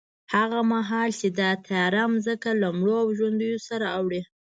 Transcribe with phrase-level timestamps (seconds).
[0.33, 4.21] هغه مهال چې دا تیاره ځمکه له مړو او ژوندیو سره اوړي،